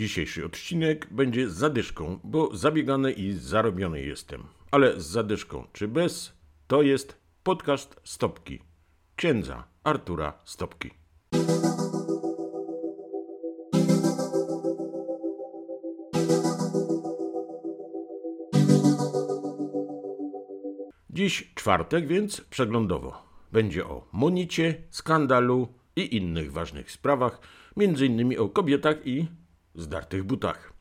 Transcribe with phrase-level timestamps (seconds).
[0.00, 4.42] Dzisiejszy odcinek będzie z zadyszką, bo zabiegany i zarobiony jestem.
[4.70, 6.32] Ale z zadyszką czy bez,
[6.66, 8.58] to jest podcast Stopki.
[9.16, 10.90] Księdza Artura Stopki.
[21.10, 23.22] Dziś czwartek, więc przeglądowo.
[23.52, 27.40] Będzie o Monicie, skandalu i innych ważnych sprawach,
[27.76, 29.39] między innymi o kobietach i
[29.74, 30.72] zdartych butach.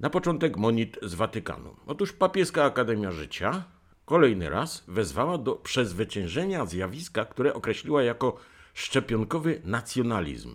[0.00, 1.76] Na początek monit z Watykanu.
[1.86, 3.64] Otóż Papieska Akademia Życia
[4.04, 8.36] kolejny raz wezwała do przezwyciężenia zjawiska, które określiła jako
[8.74, 10.54] szczepionkowy nacjonalizm.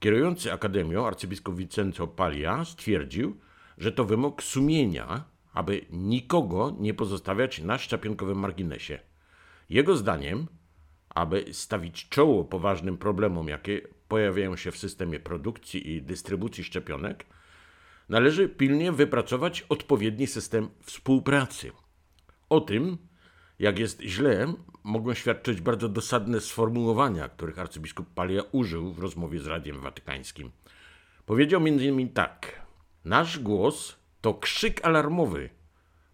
[0.00, 3.36] Kierujący Akademią arcybiskup Vincenzo Paglia stwierdził,
[3.78, 8.98] że to wymóg sumienia, aby nikogo nie pozostawiać na szczepionkowym marginesie.
[9.68, 10.46] Jego zdaniem,
[11.08, 17.26] aby stawić czoło poważnym problemom, jakie pojawiają się w systemie produkcji i dystrybucji szczepionek,
[18.08, 21.72] należy pilnie wypracować odpowiedni system współpracy.
[22.48, 22.98] O tym,
[23.58, 29.46] jak jest źle, mogą świadczyć bardzo dosadne sformułowania, których arcybiskup Palia użył w rozmowie z
[29.46, 30.50] Radiem Watykańskim.
[31.26, 32.08] Powiedział m.in.
[32.08, 32.66] tak:
[33.04, 35.50] Nasz głos to krzyk alarmowy,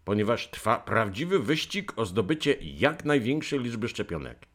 [0.05, 4.50] ponieważ trwa prawdziwy wyścig o zdobycie jak największej liczby szczepionek.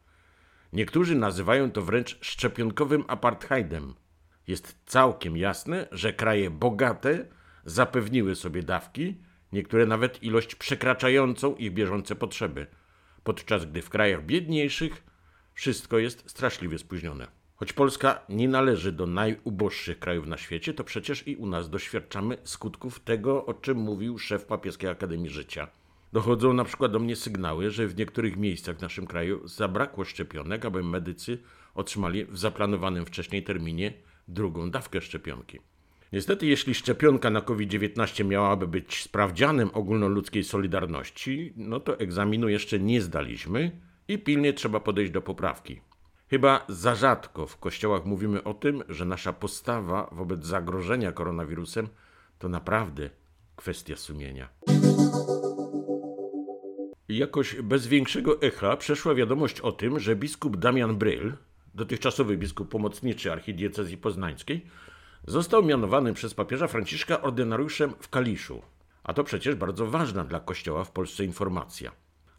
[0.73, 3.93] Niektórzy nazywają to wręcz szczepionkowym apartheidem.
[4.47, 7.25] Jest całkiem jasne, że kraje bogate
[7.65, 9.17] zapewniły sobie dawki,
[9.51, 12.67] niektóre nawet ilość przekraczającą ich bieżące potrzeby,
[13.23, 15.03] podczas gdy w krajach biedniejszych
[15.53, 17.27] wszystko jest straszliwie spóźnione.
[17.55, 22.37] Choć Polska nie należy do najuboższych krajów na świecie, to przecież i u nas doświadczamy
[22.43, 25.67] skutków tego, o czym mówił szef Papieskiej Akademii Życia.
[26.13, 30.65] Dochodzą na przykład do mnie sygnały, że w niektórych miejscach w naszym kraju zabrakło szczepionek,
[30.65, 31.37] aby medycy
[31.75, 33.93] otrzymali w zaplanowanym wcześniej terminie
[34.27, 35.59] drugą dawkę szczepionki.
[36.13, 43.01] Niestety, jeśli szczepionka na COVID-19 miałaby być sprawdzianem ogólnoludzkiej solidarności, no to egzaminu jeszcze nie
[43.01, 43.71] zdaliśmy
[44.07, 45.81] i pilnie trzeba podejść do poprawki.
[46.29, 51.87] Chyba za rzadko w kościołach mówimy o tym, że nasza postawa wobec zagrożenia koronawirusem
[52.39, 53.09] to naprawdę
[53.55, 54.49] kwestia sumienia.
[57.09, 61.33] Jakoś bez większego echa przeszła wiadomość o tym, że biskup Damian Bryl,
[61.73, 64.65] dotychczasowy biskup pomocniczy archidiecezji poznańskiej,
[65.27, 68.61] został mianowany przez papieża Franciszka ordynariuszem w Kaliszu.
[69.03, 71.91] A to przecież bardzo ważna dla Kościoła w Polsce informacja.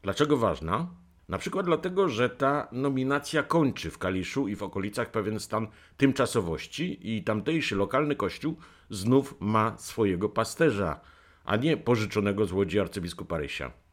[0.03, 0.87] Dlaczego ważna?
[1.29, 7.17] Na przykład dlatego, że ta nominacja kończy w Kaliszu i w okolicach pewien stan tymczasowości
[7.17, 8.57] i tamtejszy lokalny kościół
[8.91, 11.01] znów ma swojego pasterza,
[11.45, 13.88] a nie pożyczonego z łodzi arcybiskupa Rysia.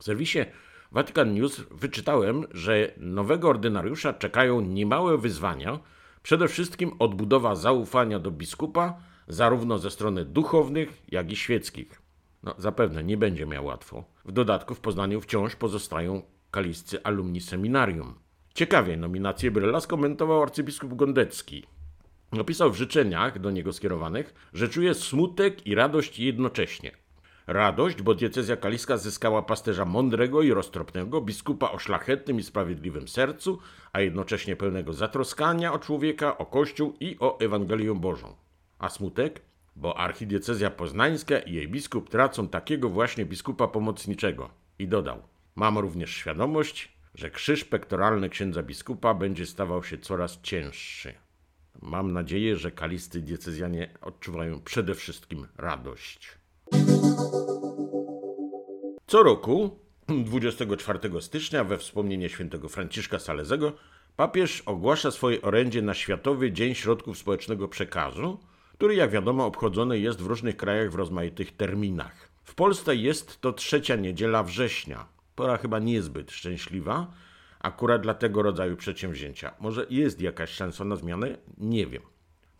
[0.00, 0.38] W serwisie
[0.92, 5.78] Vatican News wyczytałem, że nowego ordynariusza czekają niemałe wyzwania,
[6.22, 8.96] przede wszystkim odbudowa zaufania do biskupa,
[9.28, 12.02] zarówno ze strony duchownych, jak i świeckich.
[12.42, 14.04] No, zapewne nie będzie miał łatwo.
[14.24, 18.14] W dodatku w Poznaniu wciąż pozostają kaliscy alumni seminarium.
[18.54, 21.66] Ciekawie nominację Bryla skomentował arcybiskup Gondecki.
[22.32, 26.99] Napisał w życzeniach do niego skierowanych, że czuje smutek i radość jednocześnie.
[27.52, 33.58] Radość, bo diecezja kaliska zyskała pasterza mądrego i roztropnego, biskupa o szlachetnym i sprawiedliwym sercu,
[33.92, 38.36] a jednocześnie pełnego zatroskania o człowieka, o Kościół i o Ewangelię Bożą.
[38.78, 39.42] A smutek?
[39.76, 44.50] Bo archidiecezja poznańska i jej biskup tracą takiego właśnie biskupa pomocniczego.
[44.78, 45.22] I dodał,
[45.56, 51.14] mam również świadomość, że krzyż pektoralny księdza biskupa będzie stawał się coraz cięższy.
[51.82, 56.39] Mam nadzieję, że kalisty diecezjanie odczuwają przede wszystkim radość.
[59.06, 59.78] Co roku,
[60.24, 63.72] 24 stycznia, we wspomnienie świętego Franciszka Salezego,
[64.16, 68.38] papież ogłasza swoje orędzie na Światowy Dzień Środków Społecznego Przekazu,
[68.72, 72.28] który, jak wiadomo, obchodzony jest w różnych krajach w rozmaitych terminach.
[72.44, 75.06] W Polsce jest to trzecia niedziela września.
[75.36, 77.12] Pora chyba niezbyt szczęśliwa,
[77.60, 79.54] akurat dla tego rodzaju przedsięwzięcia.
[79.60, 81.36] Może jest jakaś szansa na zmianę?
[81.58, 82.02] Nie wiem.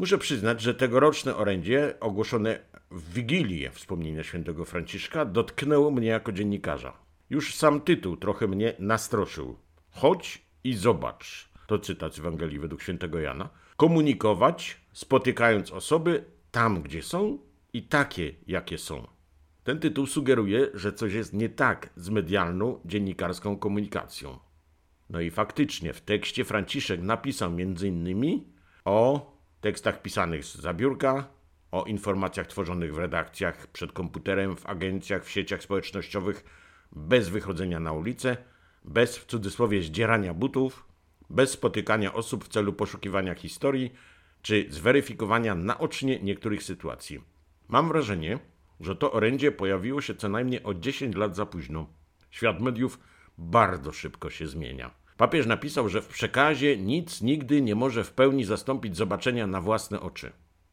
[0.01, 2.59] Muszę przyznać, że tegoroczne orędzie, ogłoszone
[2.91, 6.93] w Wigilię wspomnienia świętego Franciszka, dotknęło mnie jako dziennikarza.
[7.31, 9.57] Już sam tytuł trochę mnie nastroszył.
[9.91, 11.49] Chodź i zobacz.
[11.67, 13.49] To cytat z Ewangelii według świętego Jana.
[13.77, 17.39] Komunikować, spotykając osoby tam, gdzie są
[17.73, 19.07] i takie, jakie są.
[19.65, 24.39] Ten tytuł sugeruje, że coś jest nie tak z medialną, dziennikarską komunikacją.
[25.11, 28.45] No i faktycznie w tekście Franciszek napisał m.in.
[28.85, 31.29] o tekstach pisanych z zabiórka,
[31.73, 36.45] o informacjach tworzonych w redakcjach, przed komputerem, w agencjach, w sieciach społecznościowych,
[36.93, 38.37] bez wychodzenia na ulicę,
[38.85, 40.87] bez w cudzysłowie zdzierania butów,
[41.31, 43.93] bez spotykania osób w celu poszukiwania historii,
[44.43, 47.21] czy zweryfikowania naocznie niektórych sytuacji.
[47.69, 48.39] Mam wrażenie,
[48.81, 51.87] że to orędzie pojawiło się co najmniej o 10 lat za późno.
[52.31, 52.99] Świat mediów
[53.39, 55.00] bardzo szybko się zmienia.
[55.21, 60.01] Papież napisał, że w przekazie nic nigdy nie może w pełni zastąpić zobaczenia na własne
[60.01, 60.33] oczy.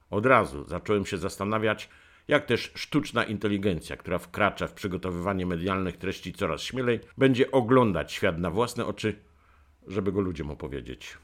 [0.09, 1.89] Od razu zacząłem się zastanawiać,
[2.27, 8.39] jak też sztuczna inteligencja, która wkracza w przygotowywanie medialnych treści coraz śmielej, będzie oglądać świat
[8.39, 9.15] na własne oczy,
[9.88, 11.17] żeby go ludziom opowiedzieć.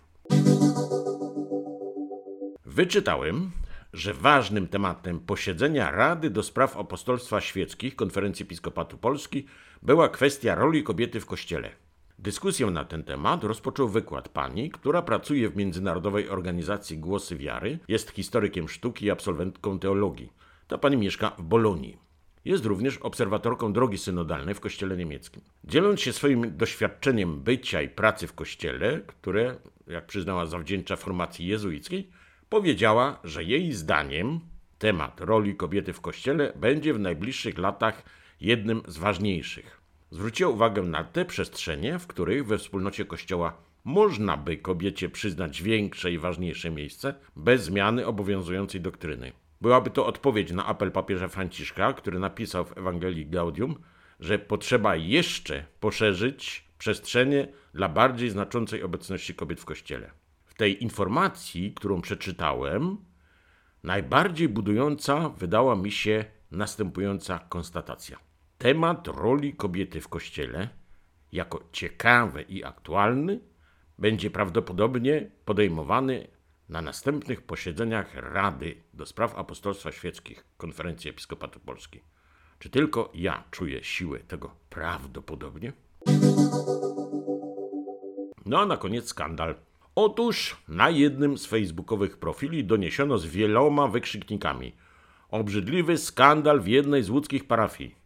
[2.65, 3.51] Wyczytałem,
[3.93, 9.45] że ważnym tematem posiedzenia Rady do Spraw Apostolstwa Świeckich Konferencji Episkopatu Polski
[9.81, 11.82] była kwestia roli kobiety w Kościele.
[12.23, 18.11] Dyskusję na ten temat rozpoczął wykład pani, która pracuje w międzynarodowej organizacji Głosy Wiary, jest
[18.11, 20.33] historykiem sztuki i absolwentką teologii.
[20.67, 21.97] Ta pani mieszka w Bolonii.
[22.45, 25.41] Jest również obserwatorką drogi synodalnej w kościele niemieckim.
[25.63, 29.55] Dzieląc się swoim doświadczeniem bycia i pracy w kościele, które,
[29.87, 32.09] jak przyznała, zawdzięcza formacji jezuickiej,
[32.49, 34.39] powiedziała, że jej zdaniem
[34.77, 38.03] temat roli kobiety w kościele będzie w najbliższych latach
[38.41, 39.82] jednym z ważniejszych.
[40.13, 46.11] Zwróciła uwagę na te przestrzenie, w których we wspólnocie kościoła można by kobiecie przyznać większe
[46.11, 49.31] i ważniejsze miejsce bez zmiany obowiązującej doktryny.
[49.61, 53.75] Byłaby to odpowiedź na apel papieża Franciszka, który napisał w Ewangelii Gaudium,
[54.19, 60.11] że potrzeba jeszcze poszerzyć przestrzenie dla bardziej znaczącej obecności kobiet w kościele.
[60.45, 62.97] W tej informacji, którą przeczytałem,
[63.83, 68.32] najbardziej budująca wydała mi się następująca konstatacja.
[68.63, 70.69] Temat roli kobiety w kościele,
[71.31, 73.39] jako ciekawy i aktualny,
[73.99, 76.27] będzie prawdopodobnie podejmowany
[76.69, 82.01] na następnych posiedzeniach Rady do Spraw Apostolstwa Świeckich Konferencji Episkopatu Polski.
[82.59, 85.73] Czy tylko ja czuję siłę tego prawdopodobnie?
[88.45, 89.55] No a na koniec skandal.
[89.95, 94.75] Otóż na jednym z facebookowych profili doniesiono z wieloma wykrzyknikami
[95.29, 98.02] obrzydliwy skandal w jednej z łódzkich parafii.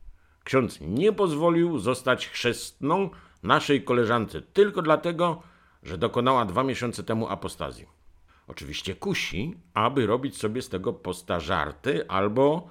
[0.47, 3.09] Ksiądz nie pozwolił zostać chrzestną
[3.43, 5.41] naszej koleżance tylko dlatego,
[5.83, 7.85] że dokonała dwa miesiące temu apostazji.
[8.47, 12.69] Oczywiście kusi, aby robić sobie z tego posta żarty albo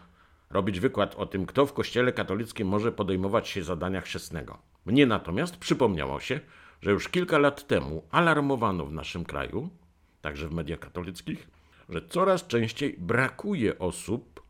[0.51, 4.59] robić wykład o tym, kto w kościele katolickim może podejmować się zadania chrzestnego.
[4.87, 6.41] Mnie natomiast przypomniało się,
[6.81, 9.69] że już kilka lat temu alarmowano w naszym kraju,
[10.23, 11.49] także w mediach katolickich,
[11.89, 14.46] że coraz częściej brakuje osób,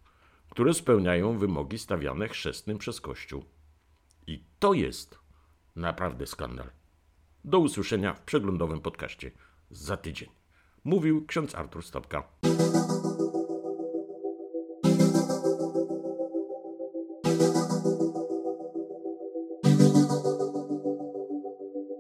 [0.56, 3.44] które spełniają wymogi stawiane chrzestnym przez Kościół.
[4.26, 5.19] I to jest
[5.75, 6.70] naprawdę skandal.
[7.44, 9.31] Do usłyszenia w przeglądowym podcaście
[9.70, 10.29] za tydzień.
[10.85, 12.29] Mówił ksiądz Artur Stopka.